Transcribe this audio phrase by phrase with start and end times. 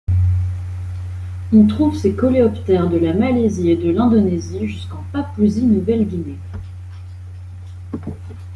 [1.53, 6.39] On trouve ces coléoptères de la Malaisie et de l'Indonésie jusqu'en Papouasie-Nouvelle-Guinée.